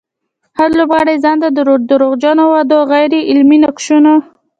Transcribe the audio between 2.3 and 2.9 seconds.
وعدو او